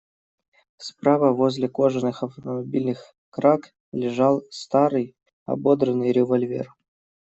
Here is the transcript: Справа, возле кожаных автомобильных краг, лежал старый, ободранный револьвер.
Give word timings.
Справа, 0.87 1.29
возле 1.39 1.67
кожаных 1.79 2.23
автомобильных 2.23 3.13
краг, 3.29 3.71
лежал 3.91 4.41
старый, 4.49 5.15
ободранный 5.45 6.11
револьвер. 6.11 6.73